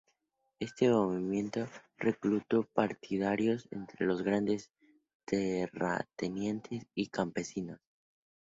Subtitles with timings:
[0.59, 1.67] Este movimiento
[1.99, 4.71] reclutó partidarios entre los grandes
[5.25, 7.79] terratenientes y campesinos.